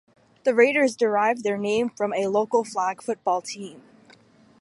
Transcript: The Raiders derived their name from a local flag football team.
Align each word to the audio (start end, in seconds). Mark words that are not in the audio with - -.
The 0.45 0.55
Raiders 0.55 0.95
derived 0.95 1.43
their 1.43 1.57
name 1.59 1.87
from 1.91 2.11
a 2.11 2.25
local 2.25 2.63
flag 2.63 3.03
football 3.03 3.39
team. 3.43 3.83